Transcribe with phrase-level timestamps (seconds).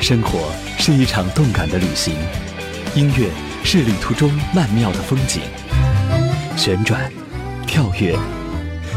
[0.00, 2.14] 生活是一场动感的旅行，
[2.94, 3.28] 音乐
[3.62, 5.42] 是旅途中曼妙的风景。
[6.56, 7.00] 旋转，
[7.66, 8.16] 跳跃，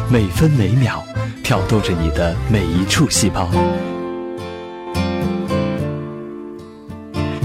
[0.09, 1.03] 每分每秒
[1.43, 3.49] 挑逗着你的每一处细胞。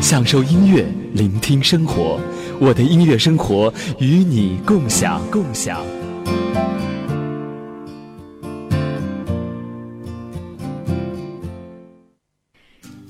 [0.00, 2.20] 享受音乐，聆听生活，
[2.60, 5.80] 我的音乐生活与你共享，共享。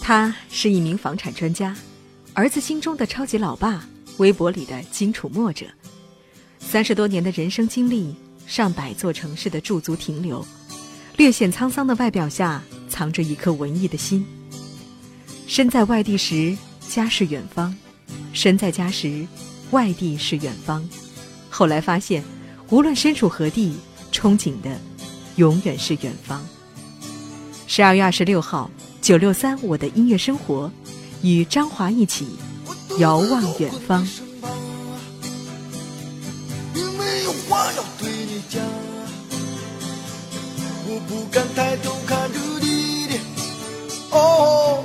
[0.09, 1.77] 他是一名房产专家，
[2.33, 5.67] 儿子心中的超级老爸，微博里的金楚墨者，
[6.61, 8.15] 三十多年的人生经历，
[8.47, 10.43] 上百座城市的驻足停留，
[11.19, 14.25] 略显沧桑的外表下藏着一颗文艺的心。
[15.47, 16.57] 身在外地时，
[16.89, 17.71] 家是远方；
[18.33, 19.27] 身在家时，
[19.73, 20.89] 外地是远方。
[21.51, 22.25] 后来发现，
[22.71, 23.77] 无论身处何地，
[24.11, 24.75] 憧憬的
[25.37, 26.43] 永远是远方。
[27.67, 28.71] 十二月二十六号。
[29.09, 30.71] 九六三，我的音乐生活，
[31.23, 32.29] 与张华一起
[32.99, 34.07] 遥望远方。
[36.75, 38.63] 因为有话要对你讲，
[40.87, 43.15] 我不敢抬头看着你的
[44.11, 44.85] 哦。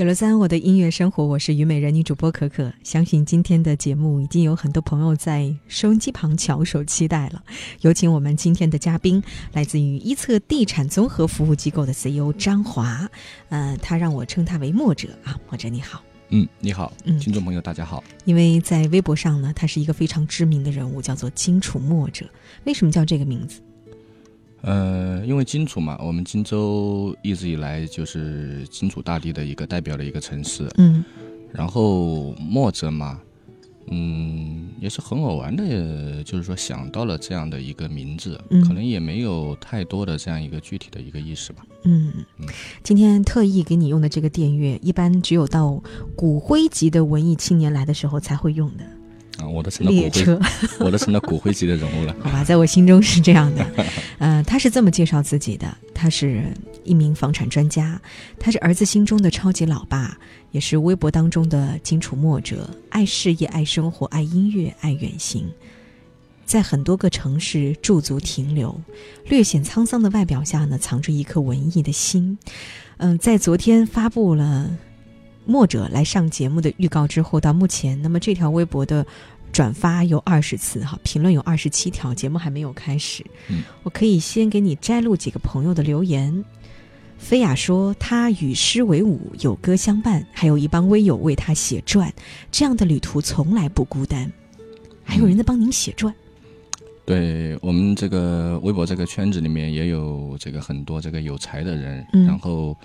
[0.00, 2.72] 九六三，我的音乐生活，我是虞美人女主播可可。
[2.82, 7.44] 相信今天的节目已经有很多朋友在收音机旁翘首期待了。
[7.82, 13.06] 有请我们今天的嘉宾，来自于一策地产综合服务机构的 CEO 张华。
[13.50, 16.02] 呃，他让我称他为墨者啊，墨者你好。
[16.30, 18.02] 嗯，你好，嗯听众朋友大家好。
[18.24, 22.24] 因为在微博上呢，他是一个非常知名的人物，叫做荆楚墨者。
[22.64, 23.60] 为什么叫这个名字？
[24.62, 30.68] 呃，因为荆楚嘛，我们荆州一直以来就是荆楚大地的一个代表的一个城市。
[30.76, 31.04] 嗯，
[31.52, 33.20] 然后墨者嘛，
[33.90, 41.64] 嗯，也是很偶然的，就是说想到了这样的一个名字，可能也没有太多的这样一个具体的一个意思吧。
[41.84, 42.46] 嗯嗯，
[42.82, 45.82] 今天特意给你用的这个电乐，一般只有到
[46.14, 48.84] 骨灰级的文艺青年来的时候才会用的。
[49.40, 50.38] 啊，我都成了骨灰，
[50.84, 52.14] 我都成了骨灰级的人物了。
[52.20, 53.66] 好吧，在我心中是这样的。
[54.18, 56.44] 嗯， 他是这么介绍自己的：他是
[56.84, 58.00] 一名房产专家，
[58.38, 60.16] 他是儿子心中的超级老爸，
[60.50, 65.48] 也是微博当中的金楚墨者，爱事业，爱生活，爱音乐，爱远行，
[66.44, 68.78] 在很多个城市驻足停留，
[69.26, 72.38] 略显沧桑的外表下呢，藏着一颗文艺的心。
[72.98, 74.70] 嗯，在昨天发布了。
[75.50, 79.04] 墨者来上节目的预告之后，到目前，那么这条微博的
[79.50, 83.26] 转发有二十次，哈，评论有二十七条，节目还没有开始。
[83.48, 86.44] 嗯，我可以先给你摘录几个朋友的留言。
[87.18, 92.14] 菲亚说：“他与诗为伍，有歌相伴，还有一帮微友为他写传，
[92.52, 94.32] 这样的旅途从来不孤单。”
[95.02, 96.14] 还有人在帮您写传。
[97.04, 102.76] 对我们这个微博这个圈子里面也有这个很多这个有才的人，然后。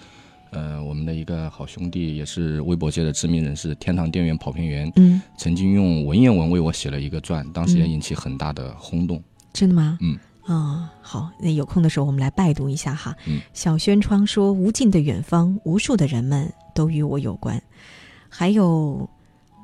[0.55, 9.21] 呃，我们的一个好兄弟，也是微博界的知名人士，天堂电源跑偏员，嗯，曾经用文言文为我写了一个传，当时也引起很大的轰动。
[9.51, 9.97] 真的吗？
[10.01, 13.13] 嗯，啊，好，那有空的时候我们来拜读一下哈。
[13.27, 17.61] 嗯，小轩窗说：“无尽的远方，无数的人们都与我有关。”
[18.29, 19.09] 还有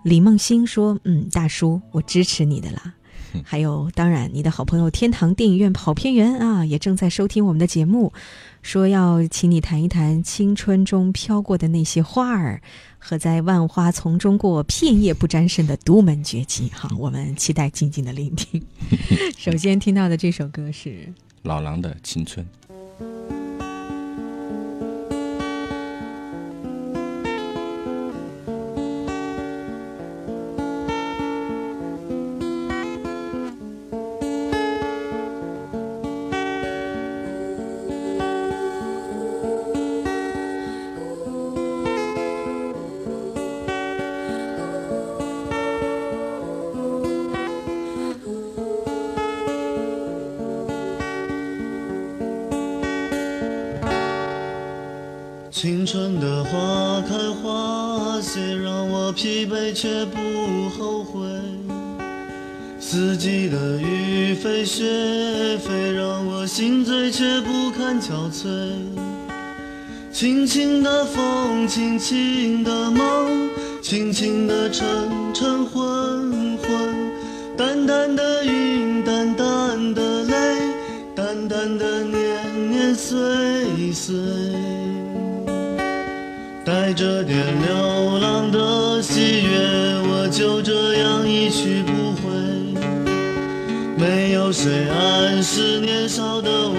[0.04, 2.94] 李梦欣说：“嗯，大叔，我支持你的啦。”
[3.44, 8.12] 还有，当然，你的好朋友天堂电影院跑偏员啊，也正在收听我们的节目。
[8.62, 12.62] 说要请你谈一谈青春中飘过的那些花儿，
[13.00, 16.70] 和在万花丛中过片叶不沾身的独门绝技。
[16.70, 18.62] 哈， 我们期待静静的聆听。
[19.38, 22.46] 首先听到的这首歌是老狼的青春。
[67.82, 68.48] 却不堪憔悴。
[70.12, 73.50] 轻轻的风，轻轻的梦，
[73.82, 74.86] 轻轻的晨
[75.34, 76.70] 晨昏昏，
[77.58, 80.36] 淡淡的云，淡淡的泪，
[81.16, 84.16] 淡淡的年年岁岁。
[86.64, 92.30] 带着点流浪的喜悦，我就这样一去不回。
[93.98, 96.76] 没有谁暗示年少的我，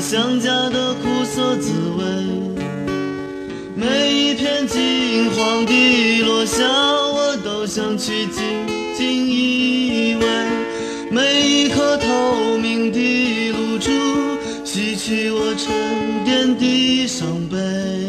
[0.00, 2.04] 想家的苦涩滋味。
[3.74, 8.44] 每一片金黄的落下，我都想去紧
[8.96, 10.22] 紧依偎；
[11.10, 13.90] 每一颗透明的露珠，
[14.64, 18.07] 洗去我沉淀的伤悲。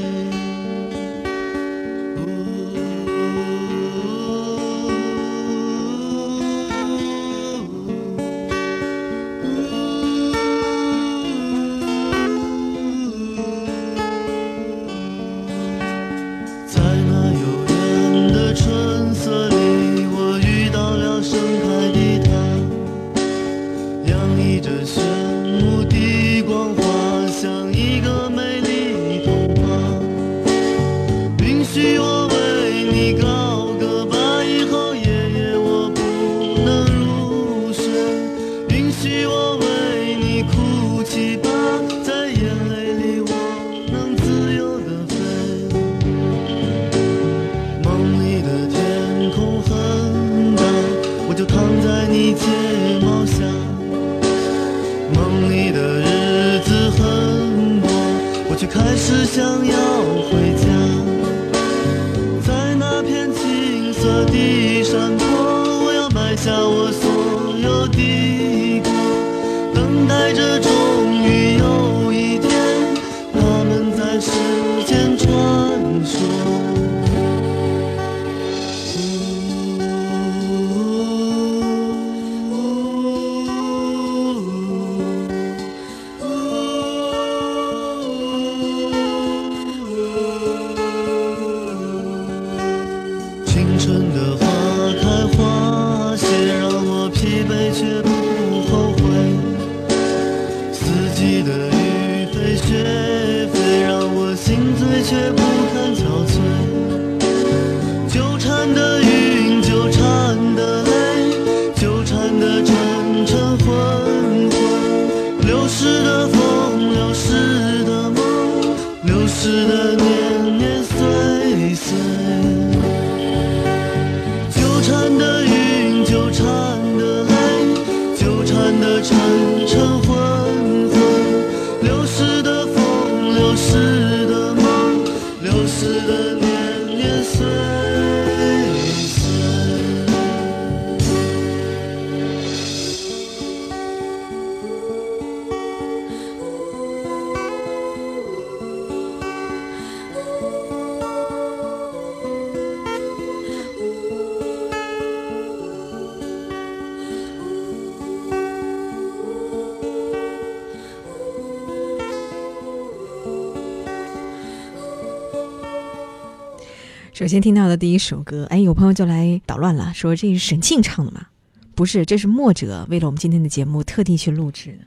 [167.29, 171.27] 先听到的第一首歌，哎，有朋友就来捣乱了，说这是沈庆唱的吗？
[171.75, 174.77] 不是，这是莫哲为了我们今天的节目特地去录制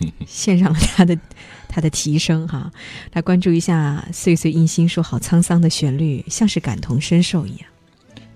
[0.00, 1.16] 的， 献上了他的
[1.68, 2.72] 他的提升哈。
[3.12, 7.68] 来关注一下《岁岁印心》，说好沧桑的旋律，像是感同身受一样。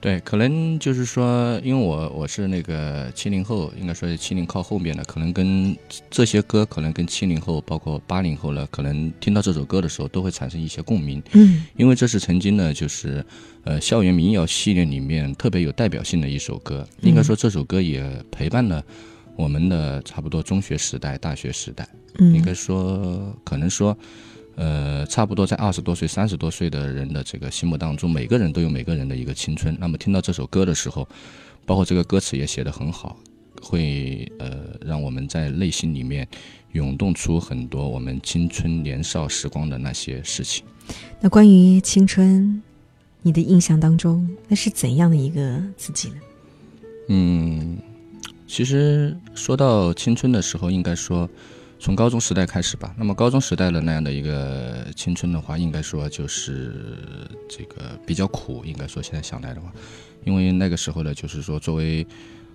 [0.00, 5.76] 对，可能就是说，因为我我是那个七零后，应该说是七零靠后面的，可能跟
[6.08, 11.20] 这些歌，可能跟七零后，包括八零后呢，可能听到这首歌的时候，都会产生一些共鸣。
[11.32, 13.24] 嗯，因为这是曾经呢，就是
[13.64, 16.86] 呃校园民谣系列里面特别有代表性的一首歌。
[17.00, 18.80] 应该说这首歌也陪伴了
[19.34, 21.88] 我们的差不多中学时代、大学时代。
[22.20, 23.98] 嗯，应该说可能说。
[24.60, 29.76] 呃，差不多在二十多岁、三十多岁的人的这个心目当中，每个人都有每个人的一个青春。
[29.78, 31.08] 那么听到这首歌的时候，
[31.64, 33.16] 包括这个歌词也写得很好，
[33.62, 36.26] 会呃让我们在内心里面
[36.72, 40.64] 涌动出很多我们青春年少时光的那些事情。
[41.20, 42.60] 那关于青春，
[43.22, 46.16] 你的印象当中，那是怎样的一个自己呢？
[47.10, 47.78] 嗯，
[48.48, 51.30] 其实说到青春的时候，应该说。
[51.80, 56.98] 从高中时代开始吧，那么高中时代的那样的一个青春的话，应该说就是
[57.48, 58.64] 这个比较苦。
[58.64, 59.72] 应该说现在想来的话，
[60.24, 62.06] 因为那个时候呢，就是说作为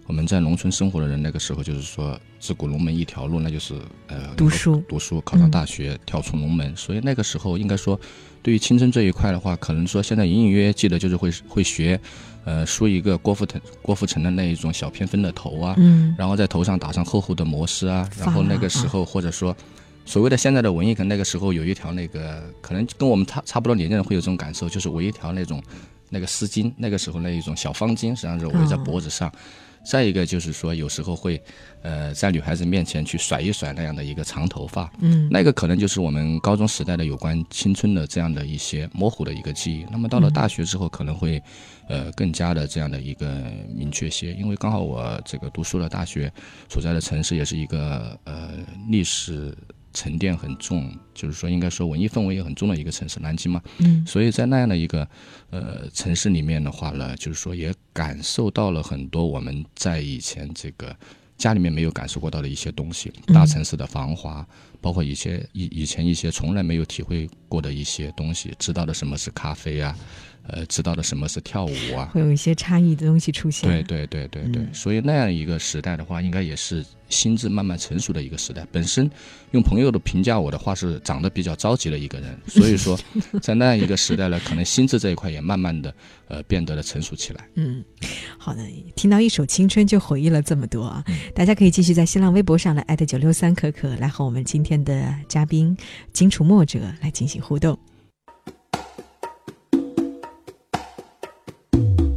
[0.05, 3.75] 我们在农村生活的人，那个时候就是说自古龙门一条路，那就是
[4.07, 6.75] 呃读书，读书，考上大学，跳出龙门。
[6.75, 7.99] 所以那个时候应该说，
[8.41, 11.99] 对于青春这一块的话，可能说现在隐隐约约记得就是会会学。
[12.45, 19.55] 呃，梳一个郭富城、郭富城的那一种小偏分的头啊，嗯，然后在头上打上厚厚的摩丝啊，然后那个时候或者说，
[20.05, 25.63] 所谓的现在的文艺，可能那个时候有一条那个，可能跟我们差差不多年纪人会有这种感受，就是围一条那种
[26.09, 29.31] 那个丝巾，那个时候那一种小方巾，实际上是围在脖子上，
[29.83, 31.41] 再一个就是说，有时候会，
[31.81, 39.85] 呃，在女孩子面前去甩一甩那样的一个长头发，嗯，那个可能就是我们高中时代的有关青春的这样的一些模糊的一个记忆。
[39.91, 41.41] 那么到了大学之后，可能会，
[41.89, 46.31] 呃，更加的这样的一个明确些，因为刚好我这个读书的大学
[46.69, 48.51] 所在的城市也是一个呃
[48.89, 49.55] 历史。
[49.93, 53.61] 沉淀很重，就是说，应该说文艺氛围也很重的一个城市，南京嘛。
[53.79, 55.07] 嗯，所以在那样的一个
[55.49, 60.95] 呃城市里面的话呢，就是说也感受到了很多我们在以前这个
[61.37, 64.45] 家里面没有感受过到的一些东西，大城市的繁华，
[64.81, 69.95] 包括一些以以前一些从来没有体会过的一些东西，知道的什么是咖啡啊。
[70.45, 72.09] 呃，知道的什么是跳舞啊？
[72.11, 73.69] 会有一些差异的东西出现。
[73.69, 78.67] 对对对对对，所以那样一个时代的话，应该也是心智慢慢成熟的一个时代。
[78.69, 79.09] 本身
[79.51, 82.99] 用朋友的评价我的话是长得比较着急的一个人， 所以说
[83.41, 85.95] 在那样一个时代呢，可能心智这一块也慢慢的
[86.27, 87.47] 呃变得了成熟起来。
[87.55, 87.81] 嗯，
[88.37, 88.61] 好的，
[88.97, 91.01] 听到一首青春就回忆了这么多啊！
[91.33, 95.77] 大家可以继续在新浪微博上来艾特九六三可可来和我们今天的嘉宾
[96.11, 97.77] 金楚墨者来进行互动。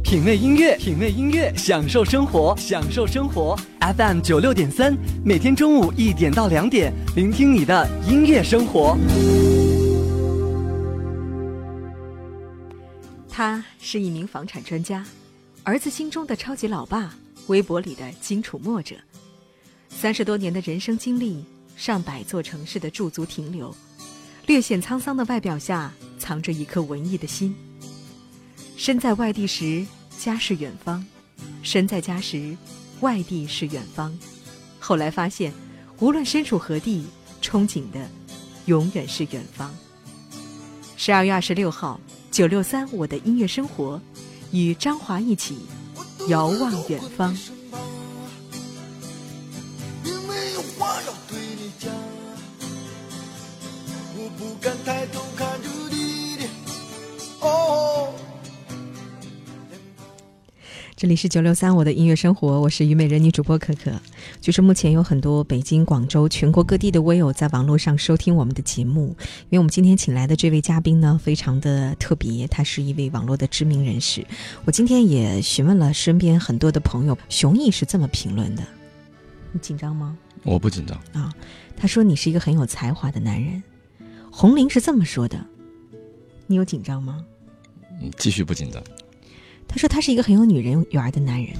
[0.01, 3.59] 品味音乐，品味音乐，享受生活，享受生活。
[3.81, 8.97] FM 九六点三，每天中午一点到两点，聆听你的音乐生活。
[13.29, 15.05] 他是一名房产专家，
[15.63, 17.13] 儿子心中的超级老爸，
[17.47, 18.95] 微博里的金楚墨者。
[19.89, 21.43] 三十多年的人生经历，
[21.75, 23.75] 上百座城市的驻足停留，
[24.47, 27.55] 略显沧桑的外表下，藏着一颗文艺的心。
[28.75, 29.85] 身在外地时。
[30.17, 31.05] 家是远方，
[31.61, 32.57] 身在家时，
[33.01, 34.17] 外地是远方。
[34.79, 35.53] 后来发现，
[35.99, 37.05] 无论身处何地，
[37.39, 38.09] 憧憬的
[38.65, 39.71] 永远是远方。
[40.95, 42.01] 十二月二十六号，
[42.31, 44.01] 九六三我的音乐生活，
[44.51, 45.59] 与张华一起
[46.29, 47.37] 遥望远方。
[50.03, 51.26] 我
[54.47, 56.37] 不敢抬头看着你
[57.41, 58.13] 哦。
[60.95, 63.91] 这里是九六三我的音乐生活，我是虞美人女主播可可。
[64.39, 69.13] 就是目前有很多北京、广州、全国各地的微友在网络上收听我们的节目，
[69.49, 74.25] 因为我们今天请来的这位嘉宾呢，非常的特别，他是一位网络的知名人士。
[74.63, 78.63] 我今天也询问了身边很多的朋友，熊毅是这么评论的：
[79.51, 80.17] 你紧张吗？
[80.43, 81.33] 我不紧张啊。
[81.75, 83.61] 他说你是一个很有才华的男人。
[84.39, 85.43] 红玲是这么说的，
[86.45, 87.25] 你有紧张吗？
[87.99, 88.79] 嗯，继续不紧张。
[89.67, 91.55] 他说他是一个很有女人缘的男人，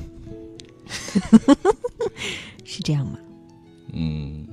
[2.64, 3.18] 是这样吗？
[3.94, 4.46] 嗯，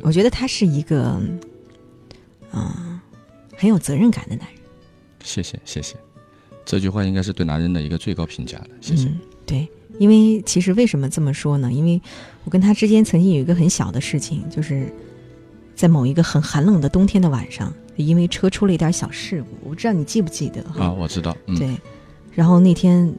[0.00, 1.20] 我觉得他是一个，
[2.54, 2.98] 嗯，
[3.54, 4.58] 很有责任感的男人。
[5.22, 5.96] 谢谢谢谢，
[6.64, 8.68] 这句话应该是对男人的一个最高评价了。
[8.80, 9.12] 谢谢。
[9.44, 9.68] 对，
[9.98, 11.70] 因为其实为什么这么说呢？
[11.70, 12.00] 因为
[12.44, 14.90] 我跟他之间曾经有一个很小的事情，就是
[15.76, 19.48] 在某一个很寒冷的冬天的晚上，因为车出了一点小事故。
[19.62, 20.62] 我不知道你记不记得？
[20.80, 21.36] 啊，我知道。
[21.58, 21.76] 对。
[22.32, 23.14] 然后那天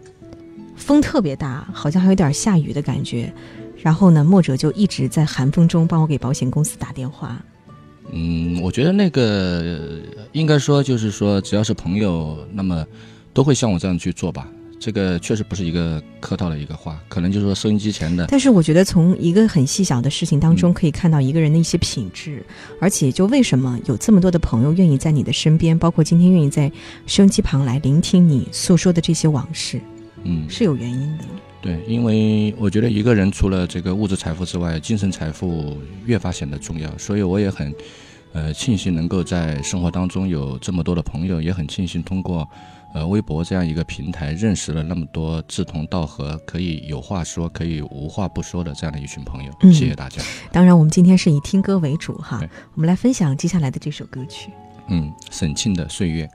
[0.75, 3.31] 风特别大，好像还有点下雨的感觉。
[3.77, 7.39] 然后呢，墨者就一直在寒风中帮我给保险公司打电话。
[8.11, 12.85] 嗯，我觉得那个应该说就是说，只要是朋友，那么
[13.33, 14.47] 都会像我这样去做吧。
[14.79, 18.27] 这个确实不是一个客套的一个话，可能就是说收音机前的。
[18.29, 22.45] 但是我觉得从一个很细小的事情当中，可以看到一个人的一些品质，
[22.79, 26.71] 而且就为什么有这么多的朋友愿意在你的身边，包括今天愿意在
[27.07, 29.81] 收音机旁来聆听你诉说的这些往事，
[30.23, 31.23] 嗯，是有原因的。
[31.59, 37.73] 对，因为我觉得一个人除了这个物质财富之外，精神财富越发显得重要，所以我也很，
[38.31, 42.47] 呃，庆幸能够在生活当中有这么多的朋友，也很庆幸通过。
[42.93, 49.51] 呃，微博这样一个平台，认识了那么多志同道合、可以有话说、可以无话不说的这样的一群朋友。
[49.71, 50.21] 谢谢大家。
[50.51, 52.41] 当然，我们今天是以听歌为主哈，
[52.73, 54.51] 我们来分享接下来的这首歌曲。
[54.87, 56.25] 嗯，沈庆的《岁月》。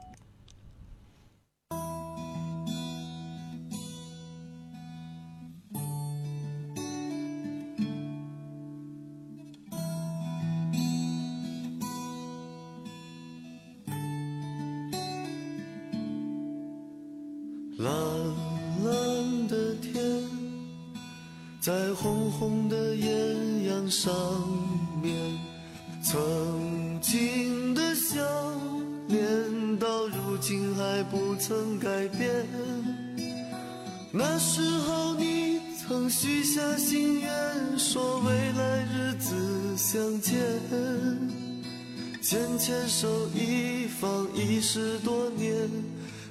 [42.92, 45.66] 手一放一十多年，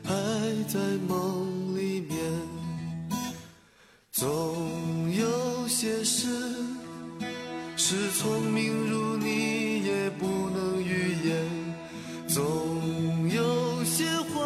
[0.04, 0.14] 还
[0.68, 2.20] 在梦里面，
[4.12, 5.52] 总有。
[5.68, 6.28] 些事，
[7.76, 11.32] 是聪明如你也不能预言。
[12.28, 14.44] 总有些话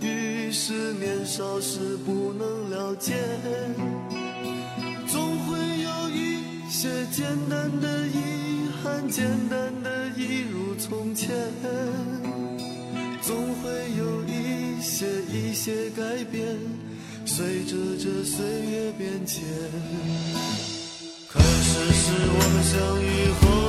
[0.00, 3.14] 语是年少时不能了解，
[5.08, 11.30] 总会有一些简单的遗憾，简单的一如从前，
[13.22, 16.44] 总会有一些一些改变。
[17.24, 19.42] 随着这岁月变迁，
[21.26, 23.63] 开始是我们相遇，后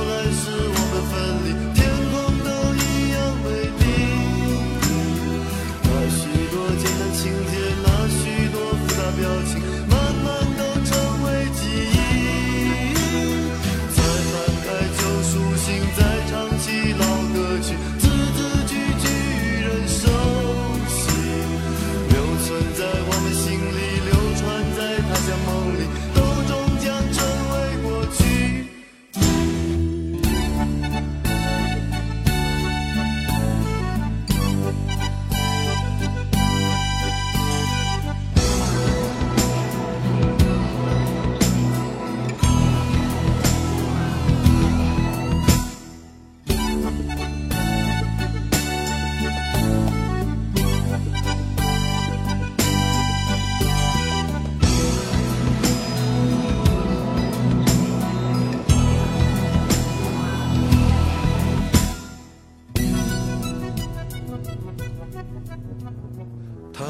[66.72, 66.86] 弹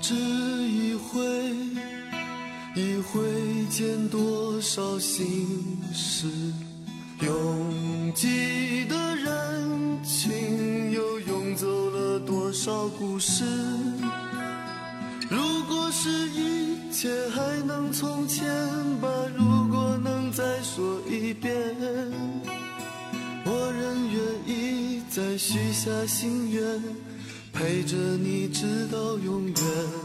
[0.00, 1.20] 指一挥
[2.76, 6.28] 一挥间多少心事
[7.20, 13.44] 拥挤的人群又涌走了多少故事。
[15.28, 18.46] 如果是一切还能从前
[19.00, 21.52] 吧如果能再说一遍
[23.44, 26.51] 我仍愿意再许下心愿。
[27.72, 30.01] 陪着你直到永远。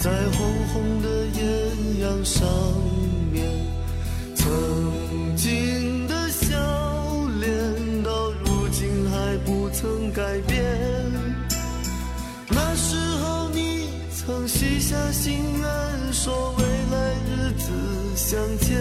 [0.00, 2.48] 在红红的艳阳上
[3.30, 3.46] 面，
[4.34, 6.56] 曾经的笑
[7.38, 10.64] 脸到如今还不曾改变。
[12.48, 17.70] 那时候你曾许下心愿，说未来日子
[18.16, 18.78] 相见，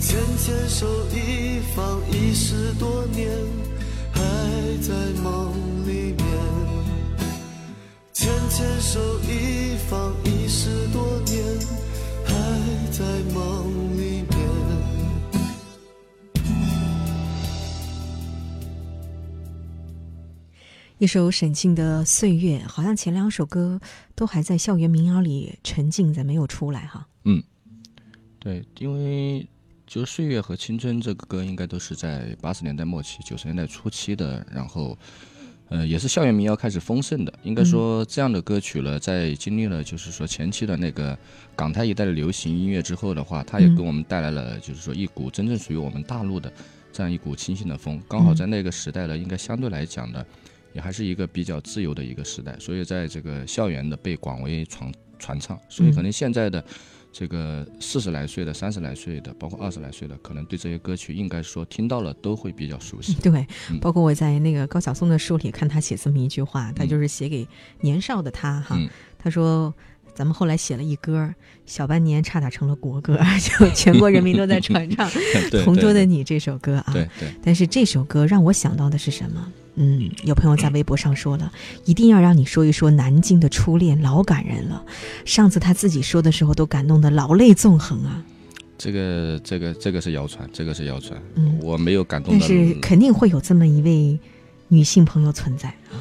[0.00, 3.28] 牵牵手一放已是多年，
[4.10, 4.22] 还
[4.80, 5.73] 在梦。
[21.14, 23.80] 首沈静的《岁月》，好像前两首歌
[24.16, 27.06] 都还在校园民谣里沉浸，在没有出来哈。
[27.24, 27.40] 嗯，
[28.40, 29.48] 对，因为
[29.86, 34.98] 就《岁月》和《青春》这个歌，应该都是在八十年代末期、九十年代初期的，然后，
[35.68, 37.32] 呃，也是校园民谣开始丰盛的。
[37.42, 41.16] 应该说，这样的歌曲呢，在经历了就是说前期的那个
[41.56, 46.52] 港台一带的流行音乐之后的话，它也给我们带来了就是说一股真正属于我们大陆的
[46.92, 48.00] 这样一股清新的风。
[48.08, 50.24] 刚好在那个时代呢，应该相对来讲呢。
[50.72, 56.64] 也还是一个比较自由的一个时代，所以在这个校园的被广为传传唱，所以可能现在的
[57.16, 63.14] 这个四十来岁的、三十来岁的，包括二十来岁的，可能对这些歌曲应该说听到了都会比较熟悉。
[63.22, 63.46] 对，
[63.80, 67.46] 包括我在那个高晓松的书里看他写这么一句话，他就是写给
[67.82, 68.76] 年少的他哈，
[69.16, 69.72] 他说
[70.14, 71.34] ：“咱们后来写了一歌，
[71.66, 73.18] 小半年差点成了国歌，
[73.58, 75.08] 就全国人民都在传唱
[75.64, 77.28] 《同桌的你》这首歌啊。”对对。
[77.42, 79.52] 但是这首歌让我想到的是什么？
[79.76, 81.50] 嗯，有朋友在微博上说了，
[81.84, 84.84] 一定要让你说一说南京的初恋，老感人了。
[85.24, 88.22] 上次他自己说的时候，都感动得老泪纵横啊。
[88.78, 91.20] 这个这个这个是谣传，这个是谣传。
[91.34, 92.32] 嗯，我没有感动。
[92.32, 94.16] 但是肯定会有这么一位
[94.68, 95.98] 女性朋友存在啊。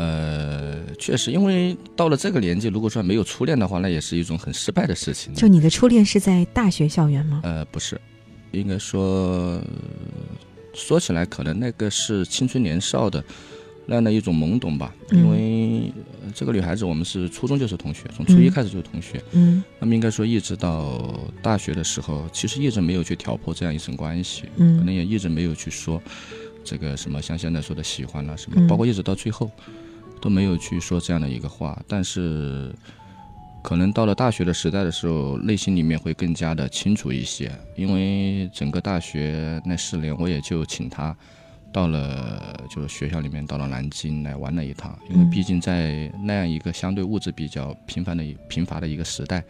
[0.00, 5.34] 呃，确实，因为到了这个年纪，如果说没有初恋的话，那也是一种很失败的事情。
[5.34, 7.40] 就你的初恋是在大学校园吗？
[7.42, 8.00] 呃，不是，
[8.52, 9.60] 应该说，
[10.72, 13.22] 说起来可能那个是青春年少的
[13.84, 14.94] 那样的一种懵懂吧。
[15.10, 15.92] 因为
[16.34, 19.22] 这个女孩子，我们是初中就是同学，从初一开始就是同学。
[19.32, 19.62] 嗯。
[19.78, 24.44] 那么应该说，一直到大学的时候，其实一直没有去挑破这样一层关系。
[24.56, 24.78] 嗯。
[24.78, 26.00] 可能也一直没有去说
[26.64, 29.50] 这个什么像现在说的喜欢了什么，包括一直到最后。
[30.20, 32.74] 都没有去说这样的一个话，但是
[33.62, 37.50] 可能到了大学的时代的时候，内心里面会更加的清楚一些。
[37.76, 41.16] 因为整个大学那四年，我也就请他
[41.72, 44.98] 到了就是学校里面，到了南京来玩了一趟。
[45.10, 49.42] 因为毕竟在那样一个相对物质比较贫繁的贫乏的一个时代，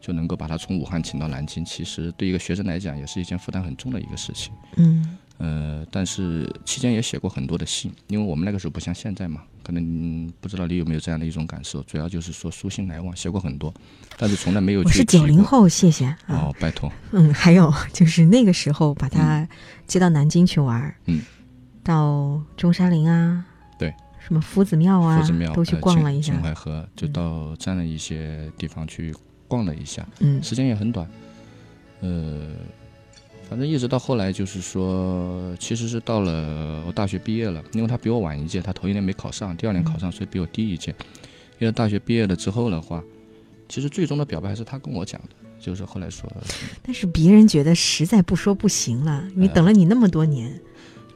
[0.00, 4.52] 就能够把他从武汉请到南京，其实对一个学生来讲，也是一件负担很重的一个事情。
[4.76, 5.16] 嗯。
[5.38, 13.74] 呃，但是期间也写过很多的信，因为我们那个时候不像现在嘛，可能不知道你有没有这样的一种感受，主要就是说书信来往，写过很多，
[14.16, 14.82] 但是从来没有。
[14.82, 16.90] 我是九零后，谢谢哦，拜托。
[17.10, 19.46] 嗯，还有就是那个时候把他
[19.88, 21.20] 接到南京去玩，嗯，
[21.82, 23.44] 到中山陵啊，
[23.76, 29.12] 对，什么夫子庙啊，夫子庙都去逛了一下，秦淮河就到这样的一些地方去
[29.48, 31.10] 逛了一下，嗯，时间也很短，
[32.02, 32.52] 呃。
[33.54, 40.92] 反正一直到后来，就是说，其实是到了我大学毕业了，因为他比我晚一届，他头一年没考上，第二年考上，所以比我低一届。
[41.60, 43.00] 因为大学毕业了之后的话，
[43.68, 45.28] 其实最终的表白还是他跟我讲的，
[45.60, 46.28] 就是后来说。
[46.82, 50.60] 但是别人觉得实在不说不行了，你等了你那么多年。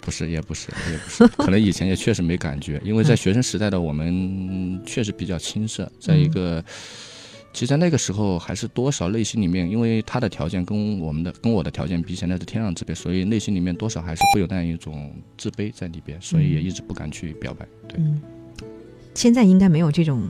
[0.00, 6.64] 不是，也不是，也不是，可能以前也确实没感觉，因为在学生时代的我们确实比较青涩，在一个。
[7.52, 17.66] 其实，在那个时候，还是多少内心里面，因为他的条件跟我们的、跟我的条件比，起来是天壤之别，所以内心里面多少还是会有那样一种自卑在里边，所以也一直不敢去表白。
[17.88, 17.98] 对，
[19.14, 20.28] 现在应该没有这种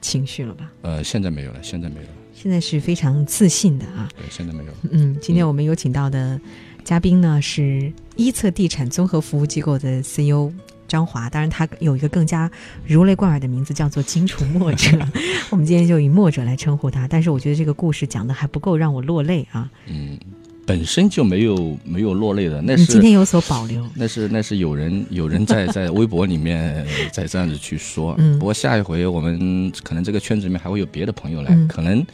[0.00, 0.70] 情绪了吧？
[0.82, 2.12] 呃，现在没有了，现在没有了。
[2.32, 4.08] 现在是非常自信的啊。
[4.16, 4.72] 对，现在没有。
[4.92, 6.38] 嗯，今天我们有请到的
[6.84, 10.52] 嘉宾呢，是一策地产综合服务机构的 CEO。
[10.86, 12.50] 张华，当然他有一个更加
[12.86, 14.90] 如雷贯耳的名字，叫做荆楚墨者。
[15.50, 17.06] 我们今天就以墨者来称呼他。
[17.08, 19.70] 但是我觉得这个故事讲的还不够让我落泪啊。
[19.86, 20.18] 嗯，
[20.64, 23.84] 本身就没有没有落泪的，那是今天有所保留。
[23.94, 28.14] 那是那是有人有人在在微博里面在这样子去说。
[28.18, 28.38] 嗯。
[28.38, 32.04] 不过下一回我们可能这个圈子里面还会有别的朋友来，可能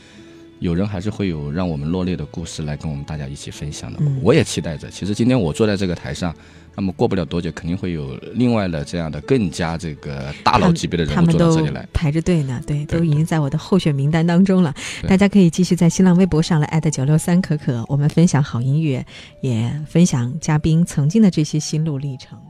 [0.63, 3.99] 有人还是会有让我们落泪的故事来跟我们大家一起分享的。
[4.23, 4.89] 我也期待着。
[4.89, 6.35] 其实今天我坐在这个台上。
[6.75, 12.63] 那么过不了多久，肯定会有另外的这样的更加这个大佬级别的人物坐到这里来，排着队呢。
[12.67, 14.75] 对，都已经在我的候选名单当中了。
[15.07, 19.05] 大家可以继续在新浪微博上来艾特九六三可可，我们分享好音乐，
[19.43, 22.41] 也分享嘉宾曾经的这些心路历程，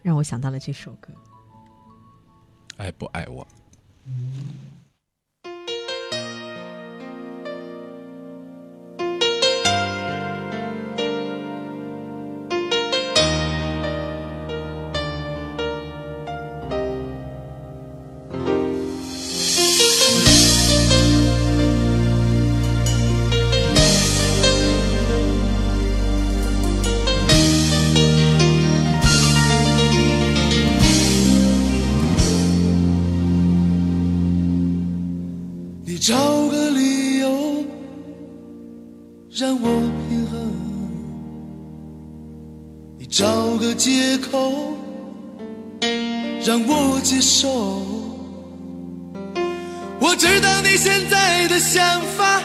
[0.00, 1.12] 让我想到了这首歌。
[2.76, 3.44] 爱不爱我？
[36.06, 36.14] 找
[36.48, 37.64] 个理由
[39.30, 39.68] 让我
[40.06, 40.38] 平衡，
[42.98, 44.52] 你找个借口
[46.44, 47.80] 让我接受，
[49.98, 52.42] 我知道你现在的想法，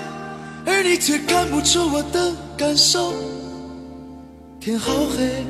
[0.66, 3.12] 而你却看不出我的感受。
[4.62, 5.44] 天好黑，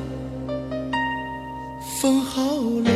[2.00, 2.92] 风好冷，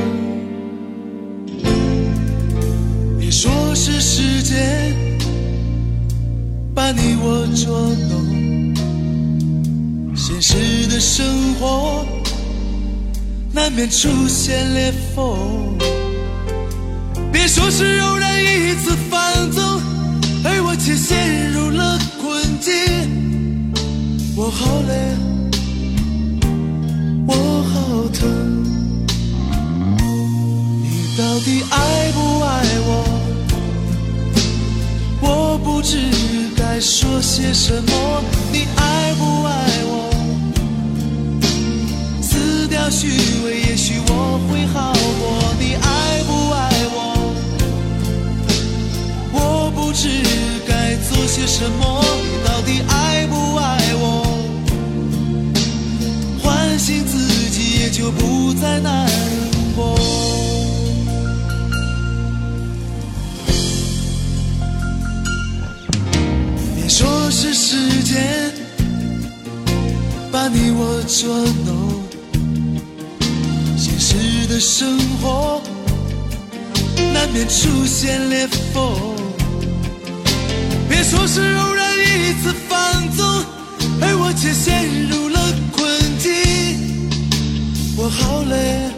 [3.34, 4.94] 说是时间
[6.72, 8.76] 把你我捉弄，
[10.14, 12.06] 现实的生活。
[13.52, 15.76] 难免出现裂缝，
[17.32, 19.80] 别说是偶然一次放纵，
[20.44, 22.72] 而我却陷入了困境。
[24.36, 24.94] 我好累，
[27.26, 28.28] 我好疼，
[30.80, 33.13] 你到底爱不爱我？
[35.26, 35.96] 我不知
[36.54, 39.50] 该说些什么，你爱不爱
[39.86, 40.10] 我？
[42.20, 42.90] 撕掉。
[42.90, 43.08] 虚
[43.44, 45.54] 伪，也许我会好过。
[45.58, 46.58] 你爱不爱
[46.94, 46.96] 我？
[49.32, 50.08] 我不知
[50.68, 52.04] 该做些什么。
[52.22, 53.64] 你到底爱不爱
[53.96, 54.04] 我？
[56.42, 57.16] 唤醒自
[57.50, 59.08] 己，也就不再难
[68.14, 68.52] 间
[70.30, 71.34] 把你我捉
[71.66, 72.00] 弄，
[73.76, 75.60] 现实的生活
[77.12, 78.94] 难免出现裂缝。
[80.88, 83.26] 别说是偶然一次放纵，
[84.00, 85.82] 而我却陷入了困
[86.20, 86.30] 境。
[87.96, 88.93] 我好累，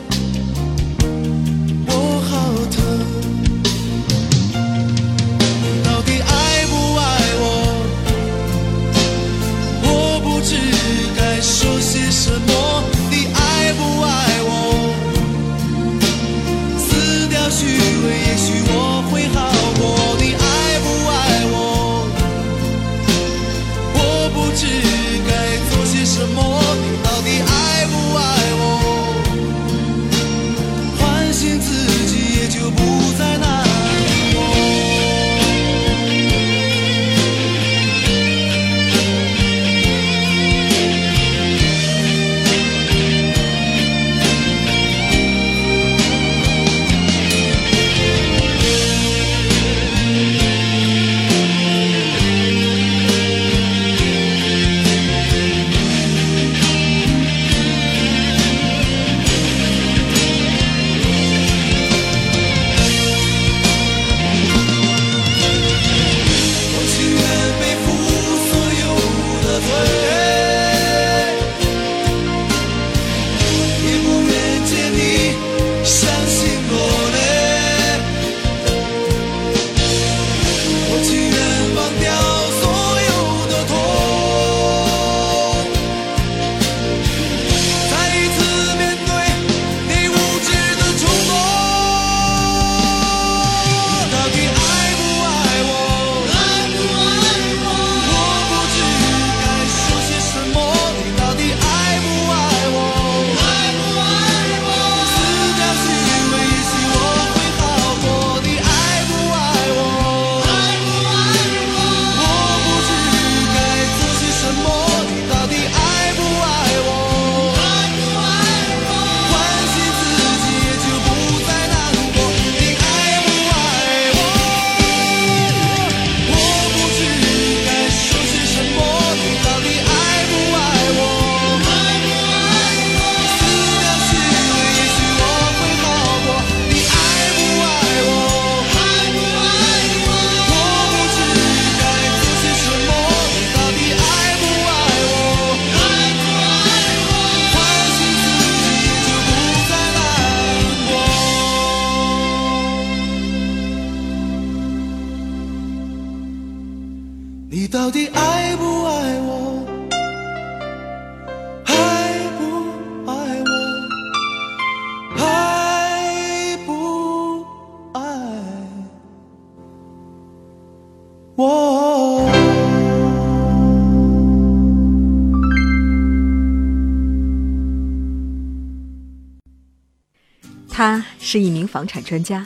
[181.77, 182.43] 房产专家，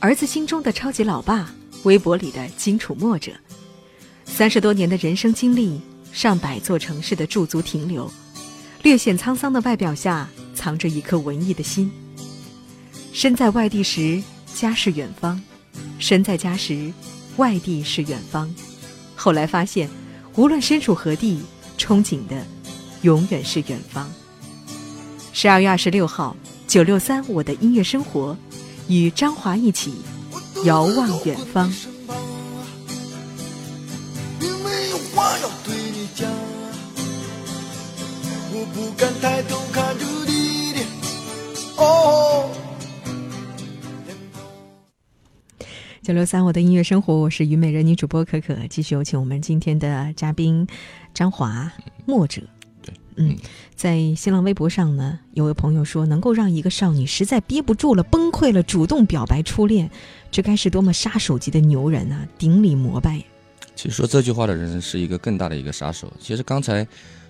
[0.00, 3.30] 儿子心中的超级老爸，微博里的荆楚墨者。
[4.24, 5.78] 三十多年的人生经历，
[6.10, 8.10] 上百座城市的驻足停留，
[8.82, 11.92] 略显沧桑的外表下，藏着一颗文艺的心。
[13.12, 14.22] 身在外地时，
[14.54, 15.38] 家是远方；
[15.98, 16.90] 身在家时，
[17.36, 18.50] 外地是远方。
[19.14, 19.86] 后来发现，
[20.34, 21.42] 无论身处何地，
[21.76, 22.42] 憧憬的
[23.02, 24.10] 永远是远方。
[25.34, 26.34] 十二月二十六号，
[26.66, 28.34] 九六三我的音乐生活，
[28.88, 29.94] 与张华一起
[30.64, 31.72] 遥望远方。
[34.38, 36.28] 并没有话要对你讲，
[38.52, 40.80] 我不敢抬头看着你的
[41.76, 42.50] 哦。
[46.02, 50.66] 九六三我的音乐生活，我是虞美人女主播可可，继续有请我们今天的嘉宾
[51.14, 51.70] 张华
[52.04, 52.42] 墨者。
[53.16, 53.36] 对，嗯，
[53.74, 59.90] 在新浪微博上呢，有位朋友说，能够让一个少女实在憋不住了、崩溃了，主动表白初恋，
[60.30, 62.26] 这该是多么杀手级的牛人啊！
[62.38, 63.22] 顶礼膜拜。
[63.74, 66.12] 其实说这句话的人是一个更大的一个杀手。
[66.20, 66.86] 其实刚才，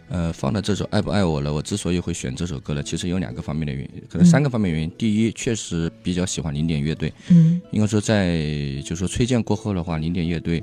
[0.09, 4.91] 呃，放的这首《爱不爱我》了，我之所以会选这首歌呢，其实有两个方面的原因，可能三个方面原因。
[4.99, 8.37] 第一，确实比较喜欢零点乐队，嗯，应该说在
[8.83, 10.63] 就是说崔健过后的话，零点乐队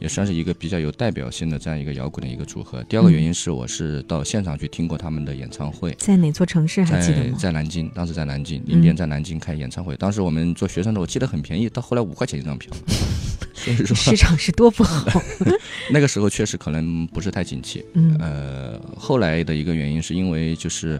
[0.00, 2.82] 也算是一个比较有代表性的这样一个摇滚的一个组合。
[2.84, 7.38] 第二个原因是，我是到现场去听过他们的演唱会，在哪座城市还记得在吗？
[7.38, 12.72] 在南京，当时在南京，零点在南京开演唱会，当时我们做学生的，我记得很便宜，到后来五块钱一张票，
[13.54, 15.22] 所以说市场是多不好，
[15.92, 17.84] 那个时候确实可能不是太景气。
[17.92, 20.98] 嗯呃，后来的一个原因是因为就是，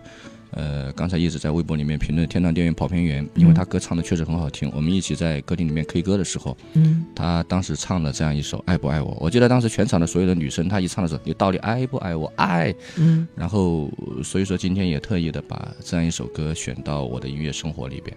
[0.52, 4.70] 呃，刚才一直在微博里面评论《天堂电影跑偏员》，因为他歌唱的确实很好听。
[4.74, 12.32] 我们一起在歌厅里面 K 歌的时候，嗯他当时唱了这样一首《爱不爱我》，我记得当时全场的所有的女生，她一唱的时候，你到底爱不爱我？
[12.36, 12.74] 爱。
[12.96, 13.90] 嗯，然后
[14.24, 18.16] 所以说今天也特意的把这样一首歌选到我的音乐生活里边。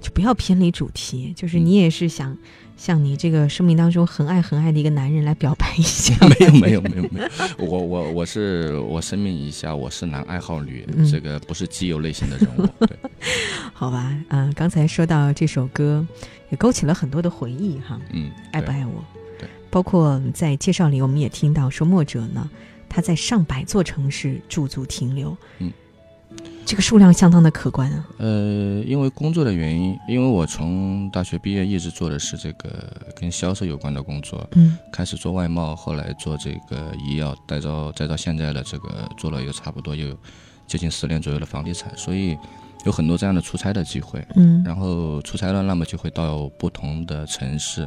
[0.00, 2.36] 就不要偏离主题，就是你也是想
[2.76, 12.66] 向你这个生命当中很爱很爱的一个男人来表白一下， 没有没有没有没有，我我我是我声明一下，我是男爱好女，嗯 这个不是基友类型的人物。
[12.86, 12.96] 对，
[13.72, 14.14] 好吧？
[14.28, 16.06] 嗯、刚才说到这首歌，
[16.50, 17.98] 也勾起了很多的回忆哈。
[18.12, 19.04] 嗯，爱不爱我？
[19.38, 22.50] 对，包括在介绍里，我们也听到说，墨者呢，
[22.88, 25.72] 他在上百座城市驻足停留，嗯，
[26.64, 28.06] 这个数量相当的可观啊。
[28.18, 32.70] 呃，因为工作的原因，因为我从大学毕业一直做的是这个
[33.14, 40.16] 跟销售有关的工作，嗯开始做外贸，后来做这个医药，再到再到现在的这个做了有差不多有
[40.66, 42.36] 接近十年左右的房地产，所以
[42.86, 44.26] 有很多这样的出差的机会。
[44.34, 47.86] 嗯然后出差了，那么就会到不同的城市，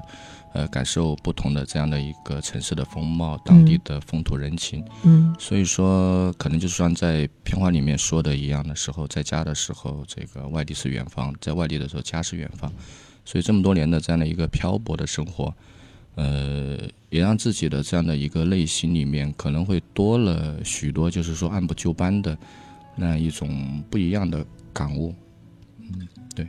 [0.57, 4.83] 呃，感受不同的这样的一个城市的风貌、当地的风土人情。
[5.03, 12.73] 嗯所以说，可能就像在片花里面说的一样的时候，在家的时候，这个外地是远方；在外地的时候，家是远方。
[13.23, 15.53] 所以这么多年的这样的一个漂泊的生活，
[16.15, 16.75] 呃，
[17.11, 22.35] 也让自己的这样的一个内心里面可能会多了许多，就是说按部就班的
[22.95, 24.43] 那样一种不一样的
[24.73, 25.13] 感悟。
[26.33, 26.47] 对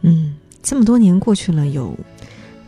[0.00, 1.94] 嗯，这么多年过去了，有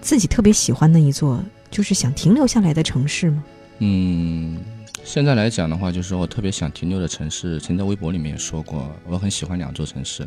[0.07, 3.42] 自己特别喜欢的一座，就是想停留下来的城市吗？
[3.81, 4.57] 嗯，
[5.03, 10.25] 现在来讲的话，就是说我特别想停留的城市，曾在微博里面也说过，我很喜欢两座城市。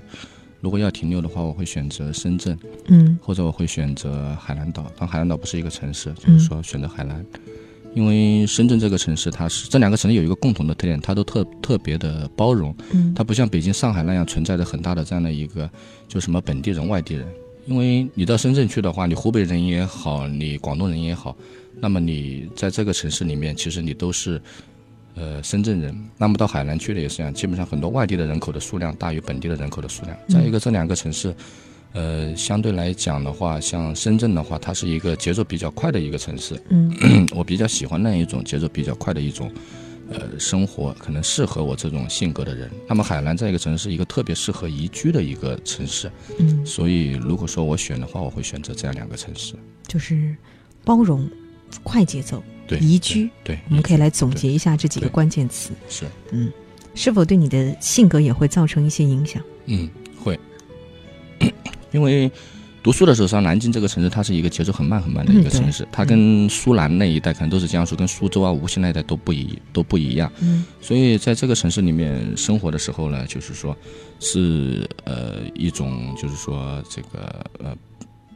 [0.60, 4.92] 如果要停留的话，我会选择深圳，嗯或者我会选择海南岛。
[4.98, 7.26] 但海南岛不是一个城市，就嗯是说选择海南，
[7.96, 15.70] 因为深圳这个城市，它是这两个城市有一个共同的特点，它都特特别的包容，嗯它不像北京、上海那样存在着很大的这样的一个，
[16.10, 17.26] 就什么本地人、外地人。
[17.69, 21.38] 因为你到深圳去的话，你湖北人也好，你广东人也好，
[21.79, 24.41] 那么你在这个城市里面，其实你都是，
[25.13, 25.95] 呃，深圳人。
[26.17, 30.17] 那么到海南去的也是这样，基本上很多外地的人口的数量大于本地的人口的数量。
[30.27, 31.32] 再一个，这两个城市，
[31.93, 39.51] 呃，相对来讲的话，像深圳的话，它是一个节奏比较快的一个城市，嗯 我比较喜欢那一种节奏比较快的一种，
[40.12, 42.69] 呃，生活可能适合我这种性格的人。
[42.88, 49.54] 那么海南在一个城市一个特别适合宜居的一个城市，嗯，所以如果说我选的话，我会选择这样两个城市。
[49.88, 50.36] 就是
[50.84, 51.30] 包容、
[51.84, 53.30] 快节奏、对，宜居。
[53.43, 56.52] 对，我们可以来总结一下这几个关键词，是，嗯，
[56.95, 59.41] 是否对你的性格也会造成一些影响？
[59.65, 59.89] 嗯，
[60.24, 60.39] 会，
[61.91, 62.32] 因为
[62.82, 70.32] 读书的时候，上南京这个城市，它是一个节奏很慢很慢的一个城市，它跟苏南那一带可能都是江苏，跟苏州啊、无锡那一带都不一都不一样。
[70.42, 73.76] 嗯所以在这个城市里面生活的时候呢，就是说，
[74.20, 77.76] 是呃一种就是说这个呃，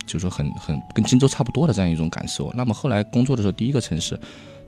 [0.06, 2.51] 就是说很很跟荆州差不多的这样一种感受。
[2.53, 4.19] 那么后来工作的时候，第一个城市，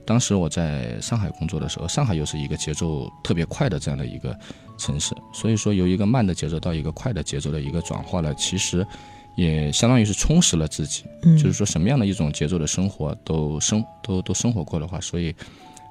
[0.06, 4.36] 当时我在上海工作的时候，上海又是一个节奏特别快的这样的一个
[4.78, 8.86] 城市，所以说由一个慢的节奏到一个快的节奏的一个转化呢，其实
[9.36, 11.04] 也相当于是充实了自己。
[11.22, 15.34] 嗯，就是说什么样的一种节奏的生活都生都都生活过的话，所以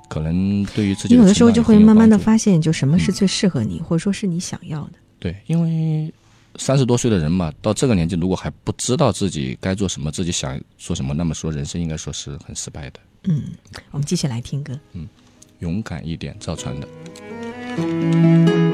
[0.09, 4.93] 可能对于自己你有的时候就会慢慢的发现，就什么是嗯最适合你，或者说是你想要的。
[5.19, 6.13] 对，因为
[6.57, 12.99] 三十多岁的人嘛，到这个年纪如果还不知道自己该做什么，自己想做什么，那么说人生应该说是很失败的。
[13.23, 13.43] 嗯，
[13.91, 14.77] 我们继续来听歌。
[14.93, 15.07] 嗯
[15.59, 18.64] 勇敢一点，赵传的。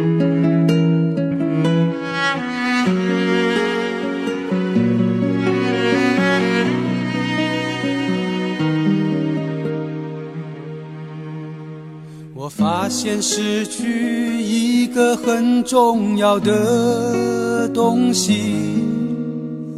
[12.57, 18.55] 发现失去一个很重要的东西。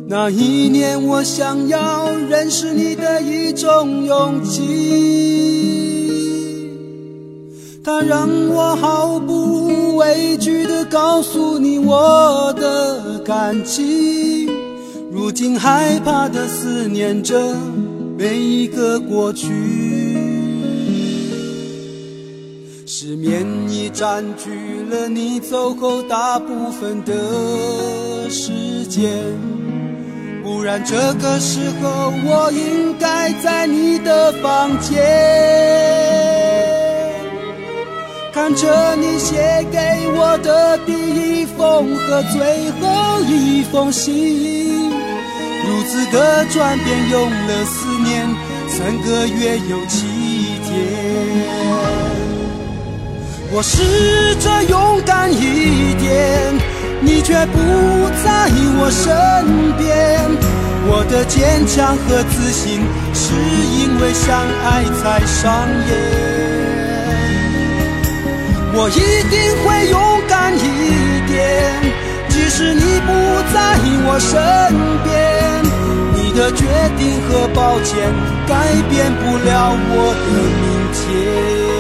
[0.08, 4.62] 那一年，我想要认识你的一种勇气，
[7.84, 14.50] 它让我毫不畏惧地告诉你我的感情。
[15.12, 17.56] 如今害怕地思念着
[18.18, 20.13] 每一个过去。
[22.86, 24.50] 失眠已占据
[24.90, 29.10] 了你走后大部分的时间，
[30.44, 35.02] 不然这个时候我应该在你的房间，
[38.34, 39.80] 看着你写给
[40.18, 48.28] 我的第一封和最后一封信，如此的转变用了四年，
[48.68, 50.06] 三个月有七
[53.56, 56.58] 我试着勇敢一点，
[57.02, 57.60] 你却不
[58.26, 58.50] 在
[58.80, 59.06] 我身
[59.78, 59.86] 边。
[60.90, 62.82] 我的坚强和自信，
[63.14, 63.36] 是
[63.78, 65.94] 因为相爱才上演。
[68.74, 71.38] 我一定会勇敢一点，
[72.30, 73.14] 即使你不
[73.54, 73.78] 在
[74.08, 74.34] 我身
[75.06, 75.14] 边。
[76.18, 76.66] 你的决
[76.98, 78.12] 定和抱歉，
[78.48, 80.28] 改变不了我的
[80.58, 80.66] 明
[80.98, 81.73] 天。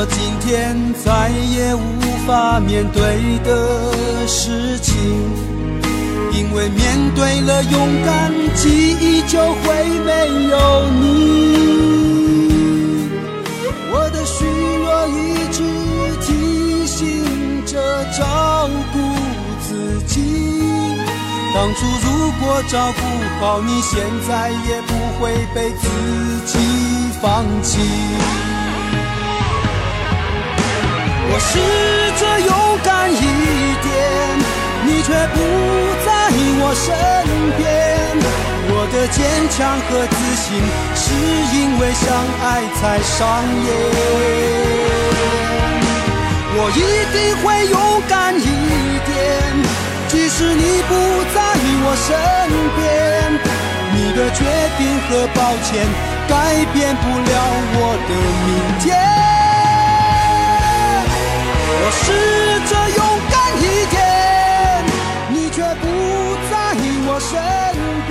[0.00, 0.74] 我今天
[1.04, 3.92] 再也无法面对的
[4.26, 4.96] 事情，
[6.32, 11.02] 因为面对了勇敢，记忆就会没有你。
[13.92, 14.46] 我的虚
[14.80, 15.60] 弱一直
[16.22, 18.98] 提醒着照顾
[19.68, 20.16] 自己，
[21.54, 23.00] 当初如果照顾
[23.38, 25.84] 好你，现在也不会被自
[26.46, 26.58] 己
[27.20, 27.80] 放弃。
[31.32, 31.52] 我试
[32.18, 32.50] 着勇
[32.82, 33.14] 敢一
[33.86, 33.88] 点，
[34.84, 35.38] 你却不
[36.04, 36.10] 在
[36.60, 36.86] 我身
[37.56, 37.60] 边。
[38.72, 39.18] 我的坚
[39.48, 40.58] 强和自信，
[40.94, 41.02] 是
[41.54, 42.04] 因为相
[42.42, 42.46] 爱
[42.80, 43.18] 才上
[43.64, 43.68] 演。
[46.52, 46.82] 我一
[47.14, 47.78] 定会勇
[48.08, 48.42] 敢一
[49.06, 49.14] 点，
[50.08, 50.90] 即使你不
[51.32, 51.38] 在
[51.84, 52.08] 我身
[52.76, 52.78] 边。
[53.94, 54.38] 你的决
[54.78, 55.86] 定和抱歉，
[56.28, 57.32] 改变不了
[57.76, 57.78] 我
[58.08, 58.10] 的
[58.46, 58.48] 明
[58.80, 59.19] 天。
[61.90, 62.04] 试
[62.70, 63.94] 着勇敢一点，
[65.28, 65.84] 你却不
[66.50, 66.52] 在
[67.06, 67.32] 我身
[68.06, 68.10] 边。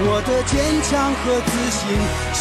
[0.00, 1.80] 我的坚强和自信，
[2.32, 2.40] 是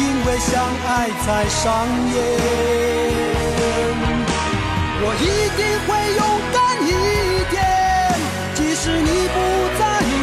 [0.00, 0.52] 因为相
[0.86, 1.64] 爱才上
[2.12, 2.16] 演。
[5.00, 5.26] 我一
[5.56, 6.22] 定会勇
[6.52, 6.86] 敢一
[7.50, 7.56] 点，
[8.54, 9.36] 即使你不
[9.78, 9.80] 在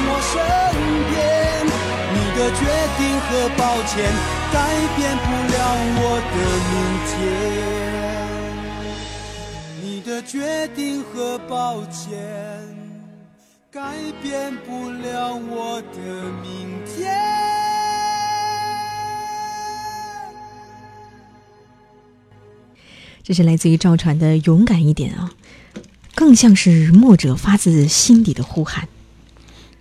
[0.08, 0.34] 我身
[1.10, 1.14] 边。
[2.14, 2.62] 你的决
[2.98, 3.94] 定和抱歉，
[4.54, 4.56] 改
[4.96, 5.56] 变不了
[5.98, 6.36] 我的
[6.70, 6.74] 明
[7.10, 7.95] 天。
[10.16, 12.18] 的决定和抱歉，
[13.70, 16.00] 改变不了我的
[16.42, 17.14] 明天。
[23.22, 25.34] 这是来自于赵传的《勇敢一点》啊，
[26.14, 28.88] 更像是墨者发自心底的呼喊。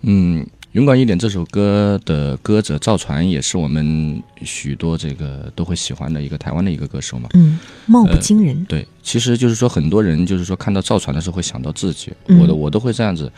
[0.01, 0.45] 嗯。
[0.75, 7.29] 勇敢一点这首歌的歌者赵传也是我们许多这个都会喜欢的一个台湾的一个歌手嘛。
[7.33, 8.61] 嗯，貌不惊人。
[8.65, 12.11] 对，其实就是说很多人就是说看到赵传的时候会想到自己，
[12.41, 13.31] 我的我都会这样子，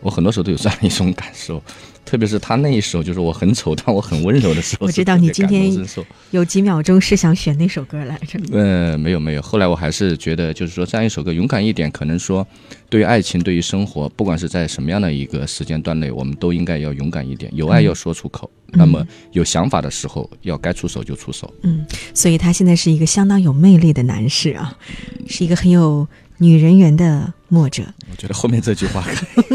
[0.00, 1.62] 我很多时候都有这样一种感受。
[2.04, 4.86] 特别是他那一首，就是我很丑，但我很温柔的时候。
[4.86, 5.72] 我知道你今天
[6.30, 8.38] 有几秒钟是想选那首歌来着。
[8.52, 11.90] 嗯，没有没有，后来我还是觉得，就是说这样一首歌，勇敢一点。
[11.90, 12.46] 可能说，
[12.88, 18.50] 对于爱情，对于生活，不管是在什么样的一个时间段内，我们都应该要勇敢一点，有爱要说出口。
[18.76, 21.52] 那么有想法的时候，要该出手就出手。
[21.62, 24.76] 嗯，所以他现在是一个相当有魅力的男士啊，
[25.26, 26.06] 是一个很有。
[26.38, 29.04] 女人缘的墨者，我觉得后面这句话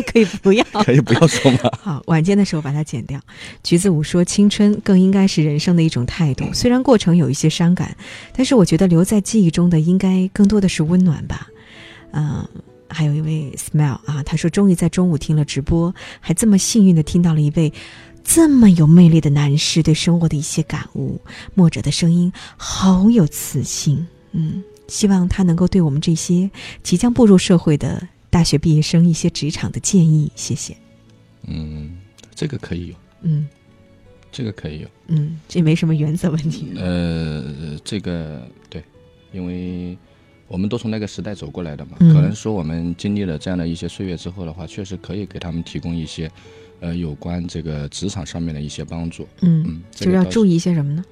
[0.08, 1.60] 可以 不要，可以不要说吗？
[1.82, 3.20] 好，晚间的时候把它剪掉。
[3.64, 7.96] 橘子舞说，青春更应该是人生的一种态度，虽然过程有一些伤感，
[8.34, 11.48] 但是我觉得留在记忆中的应该更多的是温暖吧。
[12.12, 12.48] 嗯，
[12.88, 17.74] 还有一位 smile 啊，他说终于在中午听了直播，还这么幸运的听到了一位
[18.24, 21.20] 这么有魅力的男士对生活的一些感悟。
[21.56, 24.64] 墨者的声音好有磁性，嗯。
[24.90, 26.50] 希望他能够对我们这些
[26.84, 30.76] 即将步入社会的大学毕业生一些职场的建议，谢谢。
[31.48, 31.98] 嗯，
[32.36, 32.96] 这个可以有。
[33.22, 33.48] 嗯，
[34.32, 34.88] 这个可以有。
[35.08, 36.74] 嗯，这没什么原则问题。
[36.76, 38.84] 呃，这个对，
[39.32, 39.98] 因为
[40.48, 46.30] 我们都从那个时代走过来的嘛，可能说我们经历了这样的一些岁月之后的话，确实可以给他们提供一些
[46.80, 49.28] 呃有关这个职场上面的一些帮助。
[49.42, 51.04] 嗯嗯，就是要注意一些什么呢？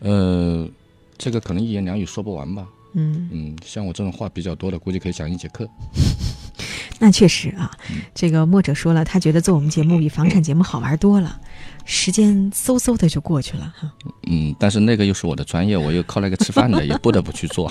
[0.00, 0.68] 呃，
[1.16, 2.68] 这个可能一言两语说不完吧。
[2.94, 5.68] 嗯，嗯，像我这种话比较多的，估计可以讲一节课。
[7.00, 7.70] 那确实啊，
[8.14, 11.40] 这个墨者说了，他觉得做我们节目比房产节目好玩多了，
[11.84, 13.92] 时间嗖嗖的就过去了哈。
[14.28, 17.70] 嗯，但是那个又是我的专业，我又靠那个吃饭的，也不得不去做。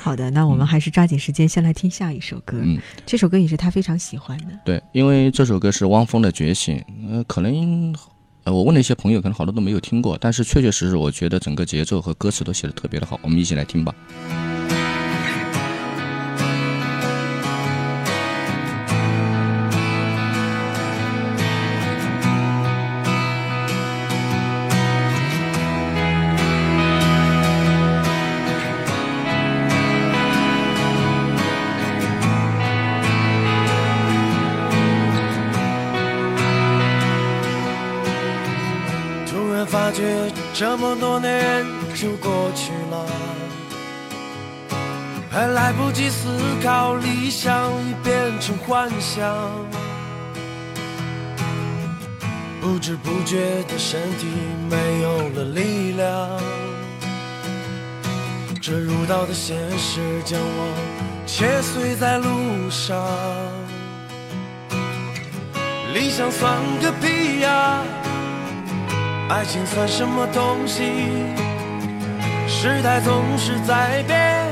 [0.00, 2.56] 好的，那我们还是抓紧时间先来听下一首歌。
[2.62, 4.56] 嗯，这首歌也是他非常喜欢的。
[4.64, 6.78] 对，因为这首歌是汪峰的《觉醒》，
[7.10, 7.92] 呃，可能
[8.46, 13.18] 呃，我问了一些朋友，可能好多都没有听过，但是确确实实，我觉得整个节奏和歌词都写的特别的好。
[13.20, 13.92] 我们一起来听吧。
[39.56, 43.06] 突然发觉这么多年就过去了，
[45.30, 46.28] 还来不及思
[46.62, 49.34] 考，理想已变成幻想。
[52.60, 54.26] 不知不觉的身体
[54.68, 56.38] 没有了力量，
[58.60, 63.02] 这如刀的现实将我切碎在路上。
[65.94, 67.82] 理想算个屁呀！
[69.28, 70.84] 爱情算什么东西？
[72.46, 74.46] 时代总是在变，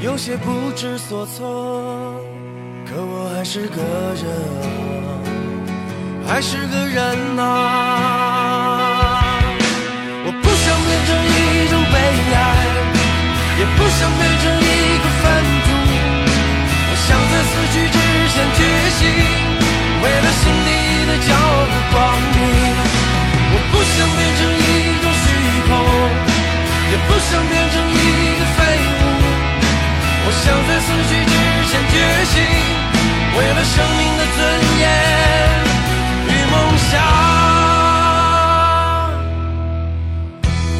[0.00, 2.14] 有些不知所措。
[2.88, 3.76] 可我还是个
[4.16, 4.24] 人
[5.04, 5.20] 啊，
[6.26, 7.44] 还是个人啊。
[10.24, 11.94] 我不想变成一种悲
[12.32, 12.40] 哀，
[13.60, 15.24] 也不想变成一个粪
[15.66, 15.68] 土。
[16.88, 17.94] 我想在死去之
[18.32, 18.64] 前觉
[18.96, 19.04] 醒，
[20.02, 20.68] 为了心底
[21.06, 21.94] 的骄傲和光
[22.32, 22.95] 明。
[23.48, 24.60] 我不想变成一
[25.02, 25.26] 种虚
[25.66, 25.70] 空，
[26.90, 27.94] 也不想变成一
[28.38, 28.94] 个废物。
[30.24, 31.32] 我想在死去之
[31.68, 31.94] 前觉
[32.32, 32.34] 醒，
[33.36, 34.38] 为了生命的尊
[34.80, 34.84] 严
[36.26, 36.54] 与梦
[36.90, 36.92] 想。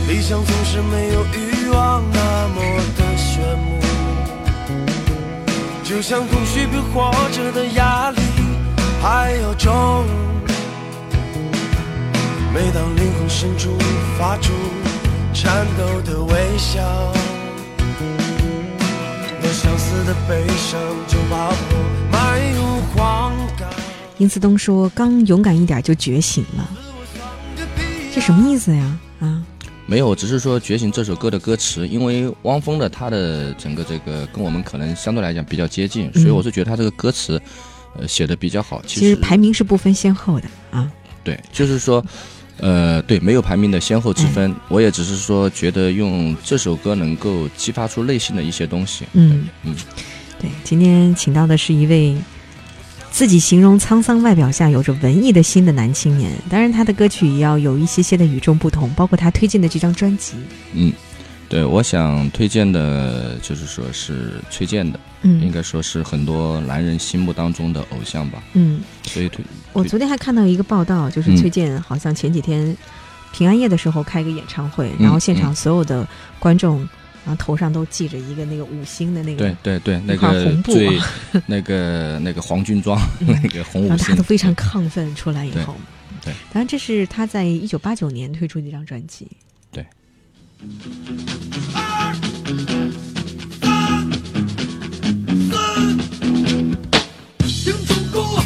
[0.09, 1.37] 理想总是没有欲
[1.71, 2.57] 望那么
[2.97, 3.25] 的炫
[3.59, 3.69] 目，
[5.85, 8.21] 就像空虚比活着的压力
[9.03, 10.05] 还要重。
[12.57, 13.77] 每当灵魂深处
[14.19, 14.51] 发出
[15.35, 17.13] 颤抖的微笑，
[19.43, 23.69] 那相似的悲伤就把我埋入荒港。
[24.17, 26.67] 殷思东说：“刚勇敢一点就觉醒了，
[28.15, 28.99] 这什么意思呀？
[29.21, 29.45] 啊，
[29.85, 37.39] 没有，只是说《觉醒》这首歌的歌词，因为汪峰的他的整个这个跟我们可能相对来讲比较接近，所以我是觉得他这个歌词，
[37.99, 38.81] 呃，写的比较好。
[38.87, 40.91] 其其实排名是不分先后的啊。
[41.23, 42.03] 对，就是说，
[42.59, 44.55] 呃，对，没有排名的先后之分。
[44.69, 49.05] 我也只是说，觉得用这首歌能够激发出内心的一些东西。
[49.13, 49.75] 嗯嗯，
[50.41, 52.17] 对，今天请到的是一位
[53.11, 56.33] 自己形容沧桑外表下有着文艺的心的男青年。
[56.49, 60.35] 当然，他的歌曲也要有一些些的与众不同，包括他推荐的这张专辑。
[60.73, 60.93] 嗯，
[61.49, 68.43] 对，我想推荐的就是说是崔健的，嗯应该说是很多男人心目当中的偶像吧。
[68.55, 69.45] 嗯，所以推
[69.77, 71.37] 我昨天还看到一个报道，就是嗯。
[71.37, 72.75] 崔健好像前几天
[73.33, 75.55] 平安夜的时候开一个演唱会，嗯然后现场嗯。
[75.55, 76.07] 所有的
[76.39, 76.89] 观众。
[77.27, 80.97] 然后头上都系着一个那个五星的那个，对对对，那块个红布最
[81.45, 85.75] 那个那个黄军装， 那个红五星然后他都，非常亢奋出来以后，
[86.25, 86.33] 对。
[86.53, 89.27] 当然这是他在一九八九年推出的一张专辑。
[97.43, 98.46] 听说过，没听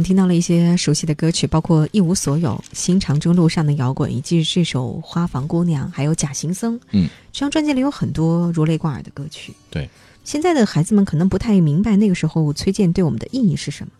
[0.00, 6.74] 们听到了一些熟悉的歌曲，包括《一无所有》《新长征路上的摇滚》，以及这首《花房姑娘》，还有《假行僧》。
[6.92, 9.52] 嗯，这张专辑里有很多如雷贯耳的歌曲。
[9.68, 9.88] 对，
[10.24, 13.92] 现在的孩子们可能不太明白那个时候崔健对我们的意义是什么。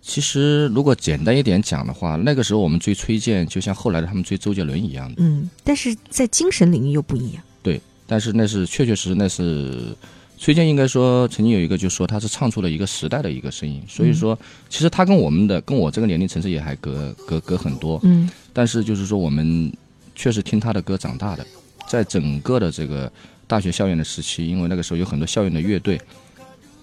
[0.00, 5.16] 其实如果简单一点讲的话，那个时候我们追崔健，就像后来的他们追周杰伦一样的。
[5.18, 7.42] 嗯，但是在精神领域又不一样。
[7.62, 9.94] 对，但是那是确确实实那是
[10.42, 14.36] 崔健应该说曾经有一个就说他是唱出了一个时代的一个声音，所以说
[14.68, 19.72] 其实他跟我们的跟我这个年龄层次也还隔隔隔很多，嗯但是就是说我们
[20.16, 21.46] 确实听他的歌长大的，
[21.86, 23.10] 在整个的这个
[23.46, 26.00] 大学校园的时期，因为那个时候有很多校园的乐队。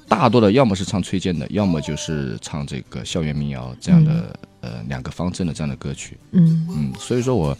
[0.07, 6.18] 大多的要么是唱崔健的，要么就是唱这个校园民谣这样的、呃两个方阵的这样的歌曲。
[6.32, 7.55] 嗯嗯，所以说我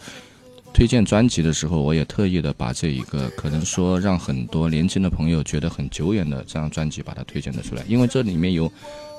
[0.72, 8.70] 推荐专辑的时候，我也特意的把这一个可能说让很多年轻的朋友觉得很久远的这张专辑把它推荐了出来，因为这里面有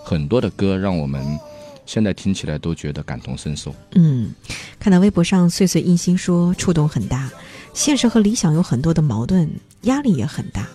[0.03, 1.39] 很多的歌让我们
[1.85, 3.75] 现在听起来都觉得感同身受。
[3.91, 4.33] 嗯，
[4.79, 7.29] 看到微博上岁岁一心说触动很大，
[7.73, 9.49] 现实和理想有很多的矛盾，
[9.81, 10.67] 压力也很大。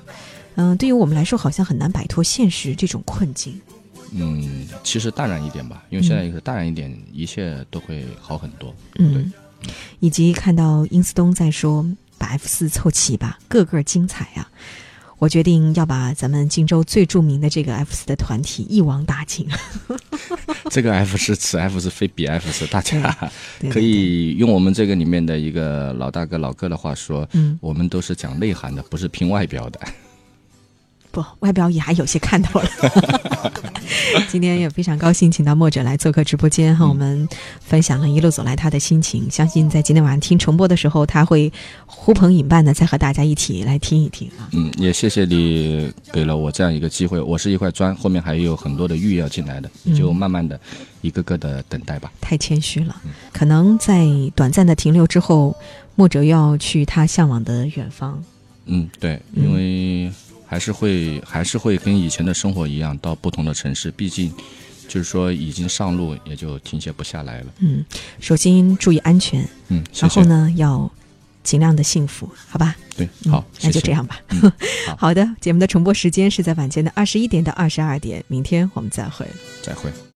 [0.57, 3.61] 嗯、对于我们来说，好像很难摆脱现实这种困境。
[4.12, 8.74] 嗯，其实淡然一点吧，因为现在也是淡然一点，一切都会好很多。
[8.99, 9.33] 嗯，
[10.00, 11.86] 以及看到殷思东在说
[12.18, 14.48] 把 F 四凑齐吧，个个精彩啊！
[15.18, 19.48] 我决定要把咱们荆州最著名的这个 F 四的团体一网打尽。
[20.70, 23.16] 这个 F 是此 F 是非彼 F 是，大家
[23.70, 29.80] 可以用我们这个里面的一个老大哥老哥的话说，嗯，我们都是讲内涵的，不是拼外表的。
[31.17, 32.69] 不，外表也还有些看头了。
[34.29, 37.27] 今天也非常高兴，请到墨者来做客直播间，和我们
[37.61, 39.31] 分享了一路走来他的心情。
[39.31, 41.51] 相信在今天晚上听重播的时候，他会
[41.87, 44.49] 呼朋引伴的，再和大家一起来听一听啊。
[44.53, 47.19] 嗯，也谢谢你给了我这样一个机会。
[47.19, 50.61] 我是一块砖，后面还有很多的玉要进来的，你就慢慢的
[51.01, 52.12] 一个个的等待吧。
[52.21, 52.95] 太谦虚了，
[53.33, 55.57] 可能在短暂的停留之后，
[55.95, 58.23] 墨者又要去他向往的远方。
[58.67, 60.12] 嗯，对，嗯因为
[60.57, 64.32] 还是会还是会跟以前的生活一样，到不同的城市，毕竟
[64.88, 67.46] 就是说已经上路，也就停歇不下来了。
[67.59, 67.84] 嗯，
[68.20, 70.24] 首先注意安全，嗯，谢谢然后。
[70.24, 70.90] 呢要
[71.42, 72.74] 尽量的幸福，好吧？
[72.96, 74.18] 对，嗯好，那就这样吧。
[74.30, 74.40] 嗯
[74.88, 79.26] 好好的，节目的重播时间是在晚间的二十一点到二十二点，明天我们再会。
[79.62, 79.90] 再会。